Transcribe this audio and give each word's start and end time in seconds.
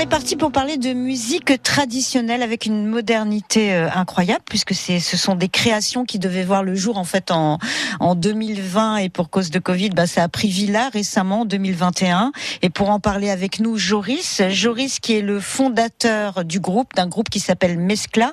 est 0.00 0.06
parti 0.06 0.34
pour 0.34 0.50
parler 0.50 0.78
de 0.78 0.94
musique 0.94 1.62
traditionnelle 1.62 2.42
avec 2.42 2.64
une 2.64 2.86
modernité 2.86 3.74
euh, 3.74 3.90
incroyable 3.92 4.42
puisque 4.48 4.72
c'est 4.72 4.98
ce 4.98 5.18
sont 5.18 5.34
des 5.34 5.50
créations 5.50 6.06
qui 6.06 6.18
devaient 6.18 6.42
voir 6.42 6.62
le 6.62 6.74
jour 6.74 6.96
en 6.96 7.04
fait 7.04 7.30
en 7.30 7.58
en 7.98 8.14
2020 8.14 8.96
et 8.96 9.08
pour 9.10 9.28
cause 9.28 9.50
de 9.50 9.58
Covid, 9.58 9.90
bah, 9.90 10.06
ça 10.06 10.22
a 10.22 10.28
pris 10.28 10.48
vie 10.48 10.68
là 10.68 10.88
récemment 10.90 11.40
en 11.40 11.44
2021 11.44 12.32
et 12.62 12.70
pour 12.70 12.88
en 12.88 12.98
parler 12.98 13.28
avec 13.28 13.60
nous 13.60 13.76
Joris, 13.76 14.40
Joris 14.48 15.00
qui 15.00 15.18
est 15.18 15.22
le 15.22 15.38
fondateur 15.38 16.46
du 16.46 16.60
groupe 16.60 16.94
d'un 16.94 17.06
groupe 17.06 17.28
qui 17.28 17.40
s'appelle 17.40 17.76
Mescla 17.76 18.32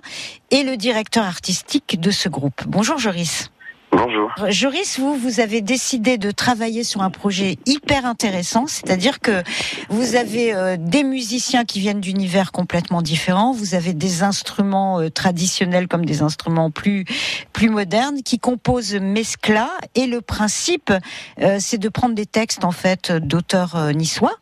et 0.51 0.63
le 0.63 0.77
directeur 0.77 1.25
artistique 1.25 1.99
de 1.99 2.11
ce 2.11 2.29
groupe. 2.29 2.63
Bonjour 2.65 2.97
Joris. 2.97 3.49
Bonjour. 3.91 4.33
Joris, 4.49 4.99
vous, 4.99 5.15
vous 5.15 5.39
avez 5.39 5.61
décidé 5.61 6.17
de 6.17 6.31
travailler 6.31 6.83
sur 6.83 7.01
un 7.01 7.09
projet 7.09 7.57
hyper 7.65 8.05
intéressant, 8.05 8.67
c'est-à-dire 8.67 9.21
que 9.21 9.41
vous 9.89 10.15
avez 10.15 10.53
euh, 10.53 10.75
des 10.77 11.03
musiciens 11.03 11.63
qui 11.63 11.79
viennent 11.79 12.01
d'univers 12.01 12.51
complètement 12.51 13.01
différents, 13.01 13.53
vous 13.53 13.75
avez 13.75 13.93
des 13.93 14.23
instruments 14.23 14.99
euh, 14.99 15.09
traditionnels 15.09 15.87
comme 15.87 16.05
des 16.05 16.21
instruments 16.21 16.69
plus 16.69 17.05
plus 17.53 17.69
modernes 17.69 18.23
qui 18.23 18.39
composent 18.39 18.93
Mescla 18.95 19.69
et 19.95 20.05
le 20.05 20.19
principe 20.19 20.91
euh, 21.39 21.57
c'est 21.59 21.77
de 21.77 21.89
prendre 21.89 22.13
des 22.13 22.25
textes 22.25 22.65
en 22.65 22.71
fait 22.71 23.11
d'auteurs 23.11 23.93
niçois 23.93 24.35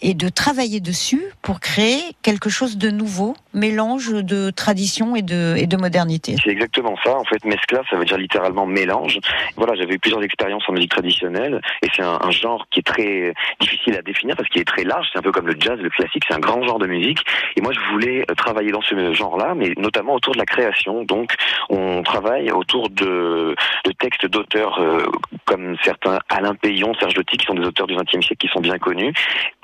et 0.00 0.14
de 0.14 0.28
travailler 0.28 0.80
dessus 0.80 1.22
pour 1.42 1.60
créer 1.60 2.00
quelque 2.22 2.50
chose 2.50 2.78
de 2.78 2.90
nouveau, 2.90 3.34
mélange 3.54 4.12
de 4.12 4.50
tradition 4.50 5.16
et 5.16 5.22
de, 5.22 5.54
et 5.56 5.66
de 5.66 5.76
modernité. 5.76 6.36
C'est 6.42 6.50
exactement 6.50 6.96
ça. 7.04 7.16
En 7.16 7.24
fait, 7.24 7.44
mescla, 7.44 7.82
ça 7.90 7.96
veut 7.96 8.04
dire 8.04 8.18
littéralement 8.18 8.66
mélange. 8.66 9.18
Voilà, 9.56 9.74
j'avais 9.74 9.94
eu 9.94 9.98
plusieurs 9.98 10.22
expériences 10.22 10.62
en 10.68 10.72
musique 10.72 10.90
traditionnelle 10.90 11.60
et 11.82 11.88
c'est 11.94 12.02
un, 12.02 12.18
genre 12.30 12.66
qui 12.70 12.80
est 12.80 12.86
très 12.86 13.34
difficile 13.60 13.96
à 13.96 14.02
définir 14.02 14.36
parce 14.36 14.48
qu'il 14.48 14.60
est 14.60 14.66
très 14.66 14.84
large. 14.84 15.08
C'est 15.12 15.18
un 15.18 15.22
peu 15.22 15.32
comme 15.32 15.46
le 15.46 15.56
jazz, 15.58 15.78
le 15.80 15.90
classique. 15.90 16.24
C'est 16.28 16.34
un 16.34 16.40
grand 16.40 16.62
genre 16.62 16.78
de 16.78 16.86
musique. 16.86 17.20
Et 17.56 17.60
moi, 17.60 17.72
je 17.72 17.80
voulais 17.92 18.24
travailler 18.36 18.70
dans 18.70 18.82
ce 18.82 19.12
genre-là, 19.12 19.54
mais 19.56 19.72
notamment 19.76 20.14
autour 20.14 20.34
de 20.34 20.38
la 20.38 20.46
création. 20.46 21.04
Donc, 21.04 21.34
on 21.68 22.02
travaille 22.02 22.50
autour 22.50 22.90
de, 22.90 23.56
de 23.84 23.92
textes 23.92 24.26
d'auteurs 24.26 24.78
euh, 24.80 25.06
comme 25.48 25.76
certains 25.82 26.18
Alain 26.28 26.54
Payon, 26.54 26.92
Serge 27.00 27.14
Doty, 27.14 27.38
qui 27.38 27.46
sont 27.46 27.54
des 27.54 27.66
auteurs 27.66 27.86
du 27.86 27.96
XXe 27.96 28.24
siècle 28.24 28.36
qui 28.38 28.48
sont 28.48 28.60
bien 28.60 28.78
connus, 28.78 29.14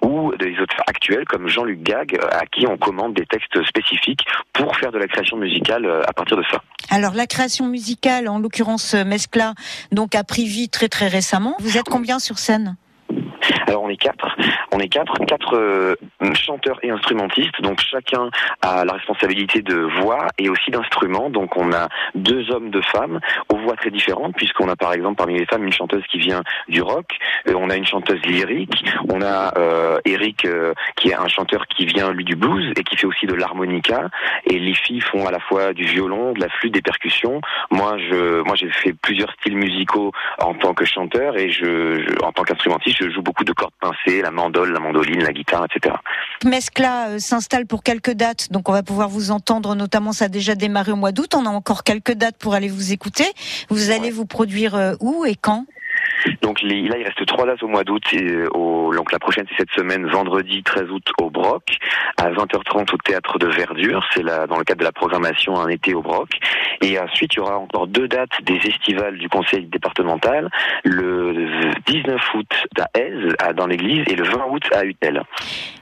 ou 0.02 0.32
des 0.36 0.52
auteurs 0.54 0.84
actuels 0.86 1.24
comme 1.26 1.46
Jean-Luc 1.46 1.82
Gag, 1.82 2.16
euh, 2.16 2.26
à 2.32 2.46
qui 2.46 2.66
on 2.66 2.78
commande 2.78 3.14
des 3.14 3.26
textes 3.26 3.62
spécifiques 3.64 4.24
pour 4.54 4.74
faire 4.76 4.90
de 4.92 4.98
la 4.98 5.06
création 5.06 5.36
musicale 5.36 5.84
euh, 5.84 6.02
à 6.06 6.12
partir 6.12 6.36
de 6.36 6.44
ça. 6.50 6.62
Alors 6.90 7.12
la 7.12 7.26
création 7.26 7.66
musicale, 7.66 8.28
en 8.28 8.38
l'occurrence 8.38 8.94
euh, 8.94 9.04
Mescla, 9.04 9.54
donc 9.92 10.14
a 10.14 10.24
pris 10.24 10.46
vie 10.46 10.70
très 10.70 10.88
très 10.88 11.08
récemment. 11.08 11.54
Vous 11.60 11.76
êtes 11.76 11.88
combien 11.88 12.18
sur 12.18 12.38
scène? 12.38 12.76
Alors 13.66 13.82
on 13.82 13.88
est 13.88 13.96
quatre, 13.96 14.36
on 14.72 14.78
est 14.78 14.88
quatre, 14.88 15.18
quatre 15.26 15.56
euh, 15.56 15.94
chanteurs 16.34 16.78
et 16.82 16.90
instrumentistes, 16.90 17.60
donc 17.62 17.80
chacun 17.80 18.30
a 18.62 18.84
la 18.84 18.92
responsabilité 18.94 19.62
de 19.62 19.76
voix 20.00 20.26
et 20.38 20.48
aussi 20.48 20.70
d'instruments. 20.70 21.30
Donc 21.30 21.56
on 21.56 21.72
a 21.72 21.88
deux 22.14 22.50
hommes, 22.50 22.70
deux 22.70 22.82
femmes, 22.82 23.20
aux 23.48 23.56
voix 23.58 23.76
très 23.76 23.90
différentes, 23.90 24.34
puisqu'on 24.36 24.68
a 24.68 24.76
par 24.76 24.92
exemple 24.92 25.16
parmi 25.16 25.38
les 25.38 25.46
femmes 25.46 25.64
une 25.64 25.72
chanteuse 25.72 26.04
qui 26.10 26.18
vient 26.18 26.42
du 26.68 26.82
rock, 26.82 27.06
euh, 27.48 27.54
on 27.56 27.70
a 27.70 27.76
une 27.76 27.86
chanteuse 27.86 28.20
lyrique, 28.24 28.84
on 29.08 29.20
a 29.22 29.52
euh, 29.58 29.98
Eric 30.04 30.46
qui 30.96 31.08
est 31.08 31.14
un 31.14 31.28
chanteur 31.28 31.66
qui 31.66 31.86
vient 31.86 32.12
lui 32.12 32.24
du 32.24 32.36
blues 32.36 32.72
et 32.76 32.84
qui 32.84 32.96
fait 32.96 33.06
aussi 33.06 33.26
de 33.26 33.34
l'harmonica, 33.34 34.08
et 34.44 34.58
les 34.58 34.74
filles 34.74 35.00
font 35.00 35.26
à 35.26 35.30
la 35.30 35.40
fois 35.40 35.72
du 35.72 35.84
violon, 35.84 36.32
de 36.32 36.40
la 36.40 36.48
flûte, 36.48 36.74
des 36.74 36.82
percussions. 36.82 37.40
Moi 37.70 37.96
je, 37.98 38.42
moi 38.42 38.56
j'ai 38.56 38.70
fait 38.70 38.92
plusieurs 38.92 39.32
styles 39.32 39.56
musicaux 39.56 40.12
en 40.38 40.54
tant 40.54 40.74
que 40.74 40.84
chanteur 40.84 41.36
et 41.36 41.50
je, 41.50 42.22
en 42.22 42.32
tant 42.32 42.42
qu'instrumentiste, 42.42 42.98
je 43.00 43.10
joue 43.10 43.22
beaucoup 43.22 43.33
de 43.42 43.52
cordes 43.52 43.74
pincées, 43.80 44.22
la 44.22 44.30
mandole, 44.30 44.72
la 44.72 44.80
mandoline, 44.80 45.22
la 45.22 45.32
guitare, 45.32 45.66
etc. 45.66 45.96
Mescla 46.44 47.08
euh, 47.08 47.18
s'installe 47.18 47.66
pour 47.66 47.82
quelques 47.82 48.12
dates, 48.12 48.52
donc 48.52 48.68
on 48.68 48.72
va 48.72 48.82
pouvoir 48.82 49.08
vous 49.08 49.30
entendre, 49.30 49.74
notamment 49.74 50.12
ça 50.12 50.26
a 50.26 50.28
déjà 50.28 50.54
démarré 50.54 50.92
au 50.92 50.96
mois 50.96 51.12
d'août, 51.12 51.34
on 51.34 51.46
a 51.46 51.50
encore 51.50 51.82
quelques 51.82 52.12
dates 52.12 52.36
pour 52.36 52.54
aller 52.54 52.68
vous 52.68 52.92
écouter. 52.92 53.26
Vous 53.70 53.90
allez 53.90 54.10
vous 54.10 54.26
produire 54.26 54.76
euh, 54.76 54.94
où 55.00 55.24
et 55.24 55.34
quand? 55.34 55.66
Donc 56.42 56.62
là, 56.62 56.74
il 56.74 57.04
reste 57.04 57.24
trois 57.26 57.46
dates 57.46 57.62
au 57.62 57.68
mois 57.68 57.84
d'août. 57.84 58.02
Donc 58.12 59.12
la 59.12 59.18
prochaine, 59.18 59.46
c'est 59.50 59.58
cette 59.58 59.70
semaine, 59.70 60.06
vendredi 60.06 60.62
13 60.62 60.90
août 60.90 61.06
au 61.20 61.30
Broc, 61.30 61.76
à 62.16 62.30
20h30 62.30 62.94
au 62.94 62.96
Théâtre 62.98 63.38
de 63.38 63.46
Verdure. 63.46 64.04
C'est 64.14 64.22
là 64.22 64.46
dans 64.46 64.58
le 64.58 64.64
cadre 64.64 64.80
de 64.80 64.84
la 64.84 64.92
programmation 64.92 65.58
Un 65.60 65.68
été 65.68 65.94
au 65.94 66.02
Broc. 66.02 66.28
Et 66.80 66.98
ensuite, 66.98 67.34
il 67.34 67.38
y 67.38 67.40
aura 67.40 67.58
encore 67.58 67.86
deux 67.86 68.08
dates 68.08 68.42
des 68.42 68.58
festivals 68.60 69.18
du 69.18 69.28
Conseil 69.28 69.66
départemental, 69.66 70.50
le 70.84 71.48
19 71.86 72.20
août 72.34 72.52
à 72.78 72.98
Aise, 72.98 73.34
dans 73.56 73.66
l'église, 73.66 74.04
et 74.08 74.16
le 74.16 74.24
20 74.24 74.46
août 74.50 74.62
à 74.72 74.84
Utel. 74.84 75.22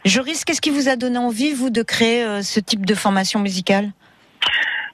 Joris, 0.04 0.44
qu'est-ce 0.44 0.60
qui 0.60 0.70
vous 0.70 0.88
a 0.88 0.96
donné 0.96 1.18
envie, 1.18 1.52
vous, 1.52 1.70
de 1.70 1.82
créer 1.82 2.24
euh, 2.24 2.42
ce 2.42 2.60
type 2.60 2.86
de 2.86 2.94
formation 2.94 3.40
musicale? 3.40 3.90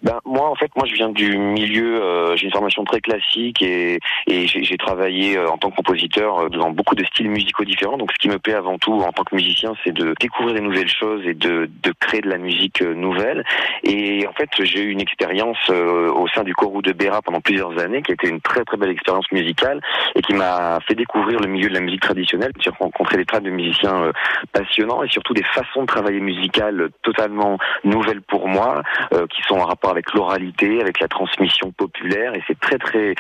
Ben, 0.03 0.21
moi, 0.25 0.49
en 0.49 0.55
fait, 0.55 0.71
moi, 0.77 0.87
je 0.87 0.95
viens 0.95 1.09
du 1.09 1.37
milieu. 1.37 2.03
Euh, 2.03 2.37
j'ai 2.37 2.47
une 2.47 2.53
formation 2.53 2.85
très 2.85 3.01
classique 3.01 3.63
et, 3.63 3.99
et 4.27 4.47
j'ai 4.47 4.77
travaillé 4.77 5.37
euh, 5.37 5.49
en 5.49 5.59
tant 5.59 5.71
que 5.71 5.77
compositeur 5.77 6.39
euh, 6.39 6.49
dans 6.49 6.71
beaucoup 6.71 6.95
de 6.95 7.05
styles 7.05 7.31
musicaux 7.31 7.65
différents. 7.65 7.99
Donc, 7.99 8.13
ce 8.13 8.19
qui 8.19 8.29
me 8.29 8.39
plaît 8.39 8.55
avant 8.55 8.79
tout 8.79 8.93
en 8.93 9.13
tant 9.13 9.25
que 9.25 9.35
musicien, 9.35 9.73
c'est 9.85 9.93
de 9.93 10.15
découvrir 10.21 10.55
des 10.55 10.61
nouvelles 10.61 10.89
choses 10.89 11.23
et 11.27 11.35
de, 11.35 11.69
de 11.83 11.93
créer 11.99 12.21
de 12.21 12.29
la 12.29 12.39
musique 12.39 12.81
nouvelle. 12.81 13.45
Et 13.83 14.27
en 14.27 14.33
fait, 14.33 14.51
j'ai 14.61 14.83
eu 14.83 14.91
une 14.91 15.01
expérience 15.01 15.59
au 15.71 16.27
sein 16.29 16.45
du 16.45 16.55
Corou 16.55 16.83
de 16.83 16.93
Béra 16.93 17.23
pendant 17.23 17.41
plusieurs 17.41 17.79
années, 17.79 18.03
qui 18.03 18.13
a 18.13 18.15
été 18.15 18.29
une 18.29 18.41
très 18.41 18.65
très 18.65 18.77
belle 18.77 18.91
expérience 18.91 19.31
musicale 19.33 19.81
et 20.15 20.23
qui 20.23 20.35
m'a 20.35 20.79
fait 20.87 20.95
découvrir 20.95 21.41
le 21.41 21.47
milieu 21.49 21.69
de 21.69 21.75
la 21.75 21.81
musique 21.81 22.03
traditionnelle. 22.03 22.53
J'ai 22.61 22.71
rencontré 22.71 23.17
des 23.17 23.25
tas 23.25 23.41
de 23.41 23.51
musiciens 23.51 24.13
passionnants 24.53 25.03
et 25.03 25.09
surtout 25.09 25.35
des 25.35 25.45
façons 25.45 25.83
de 25.83 25.87
travailler 25.87 26.21
musicales 26.21 26.89
totalement 27.03 27.59
nouvelles 27.85 28.23
pour 28.23 28.49
moi, 28.49 28.83
qui 29.31 29.43
sont 29.43 29.57
en 29.57 29.65
rapport 29.65 29.88
avec 29.91 30.13
l'oralité, 30.13 30.81
avec 30.81 31.01
la 31.01 31.09
transmission 31.09 31.73
populaire, 31.73 32.35
et 32.35 32.43
c'est 32.47 32.59
très 32.59 32.79
très 32.79 33.15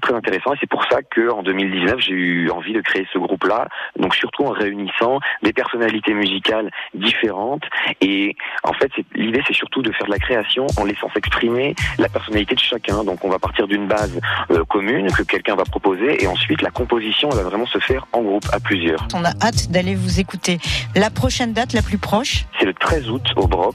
très 0.00 0.14
intéressant. 0.14 0.52
Et 0.54 0.56
c'est 0.60 0.68
pour 0.68 0.84
ça 0.90 1.02
que 1.02 1.30
en 1.30 1.42
2019, 1.42 1.98
j'ai 1.98 2.12
eu 2.12 2.50
envie 2.50 2.72
de 2.72 2.80
créer 2.80 3.06
ce 3.12 3.18
groupe-là. 3.18 3.68
Donc 3.98 4.14
surtout 4.14 4.44
en 4.44 4.50
réunissant 4.50 5.20
des 5.42 5.52
personnalités 5.52 6.14
musicales 6.14 6.70
différentes. 6.94 7.64
Et 8.00 8.36
en 8.62 8.72
fait, 8.72 8.90
l'idée, 9.14 9.42
c'est 9.46 9.54
surtout 9.54 9.82
de 9.82 9.92
faire 9.92 10.06
de 10.06 10.12
la 10.12 10.18
création 10.18 10.66
en 10.76 10.84
laissant 10.84 11.10
s'exprimer 11.12 11.74
la 11.98 12.08
personnalité 12.08 12.54
de 12.54 12.60
chacun. 12.60 13.04
Donc 13.04 13.24
on 13.24 13.30
va 13.30 13.38
partir 13.38 13.66
d'une 13.66 13.86
base 13.86 14.20
euh, 14.50 14.64
commune 14.64 15.10
que 15.12 15.22
quelqu'un 15.22 15.54
va 15.54 15.64
proposer, 15.64 16.22
et 16.22 16.26
ensuite 16.26 16.62
la 16.62 16.70
composition 16.70 17.28
va 17.28 17.42
vraiment 17.42 17.66
se 17.66 17.78
faire 17.78 18.06
en 18.12 18.22
groupe 18.22 18.44
à 18.52 18.60
plusieurs. 18.60 19.06
On 19.14 19.24
a 19.24 19.30
hâte 19.42 19.70
d'aller 19.70 19.94
vous 19.94 20.20
écouter. 20.20 20.58
La 20.94 21.10
prochaine 21.10 21.52
date, 21.52 21.72
la 21.72 21.82
plus 21.82 21.98
proche? 21.98 22.44
C'est 22.58 22.66
le 22.66 22.73
13 22.84 23.08
août 23.08 23.26
au 23.36 23.46
Broc, 23.46 23.74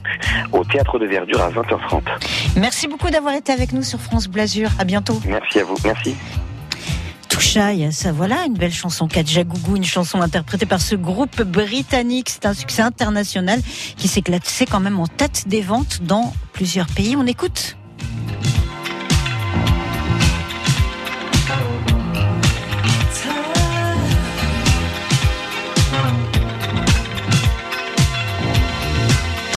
au 0.52 0.64
Théâtre 0.64 0.98
de 1.00 1.06
Verdure 1.06 1.40
à 1.42 1.50
20h30. 1.50 2.02
Merci 2.56 2.86
beaucoup 2.86 3.10
d'avoir 3.10 3.34
été 3.34 3.52
avec 3.52 3.72
nous 3.72 3.82
sur 3.82 4.00
France 4.00 4.28
Blasure. 4.28 4.70
À 4.78 4.84
bientôt. 4.84 5.20
Merci 5.26 5.58
à 5.58 5.64
vous. 5.64 5.74
Merci. 5.84 6.14
Touchaille, 7.28 7.92
ça 7.92 8.12
voilà, 8.12 8.44
une 8.46 8.54
belle 8.54 8.72
chanson 8.72 9.08
Kajagougou, 9.08 9.76
une 9.76 9.84
chanson 9.84 10.20
interprétée 10.20 10.66
par 10.66 10.80
ce 10.80 10.94
groupe 10.94 11.42
britannique. 11.42 12.28
C'est 12.28 12.46
un 12.46 12.54
succès 12.54 12.82
international 12.82 13.60
qui 13.96 14.06
s'est 14.06 14.22
classé 14.22 14.64
quand 14.64 14.80
même 14.80 15.00
en 15.00 15.06
tête 15.08 15.48
des 15.48 15.60
ventes 15.60 16.00
dans 16.02 16.32
plusieurs 16.52 16.86
pays. 16.86 17.16
On 17.16 17.26
écoute 17.26 17.76